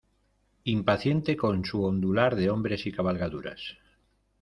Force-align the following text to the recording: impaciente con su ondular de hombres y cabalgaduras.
impaciente 0.63 1.37
con 1.37 1.63
su 1.63 1.83
ondular 1.83 2.35
de 2.35 2.49
hombres 2.49 2.87
y 2.87 2.91
cabalgaduras. 2.91 3.77